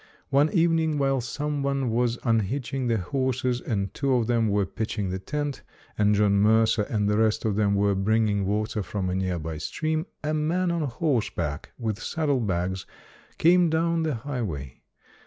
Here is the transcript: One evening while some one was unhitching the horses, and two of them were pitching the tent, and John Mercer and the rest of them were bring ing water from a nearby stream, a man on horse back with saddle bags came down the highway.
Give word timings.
One 0.31 0.51
evening 0.51 0.97
while 0.97 1.21
some 1.21 1.61
one 1.61 1.91
was 1.91 2.17
unhitching 2.23 2.87
the 2.87 2.97
horses, 2.97 3.61
and 3.61 3.93
two 3.93 4.15
of 4.15 4.25
them 4.25 4.49
were 4.49 4.65
pitching 4.65 5.11
the 5.11 5.19
tent, 5.19 5.61
and 5.95 6.15
John 6.15 6.37
Mercer 6.39 6.87
and 6.89 7.07
the 7.07 7.19
rest 7.19 7.45
of 7.45 7.55
them 7.55 7.75
were 7.75 7.93
bring 7.93 8.27
ing 8.27 8.47
water 8.47 8.81
from 8.81 9.11
a 9.11 9.15
nearby 9.15 9.59
stream, 9.59 10.07
a 10.23 10.33
man 10.33 10.71
on 10.71 10.81
horse 10.85 11.29
back 11.29 11.73
with 11.77 12.01
saddle 12.01 12.39
bags 12.39 12.87
came 13.37 13.69
down 13.69 14.01
the 14.01 14.15
highway. 14.15 14.81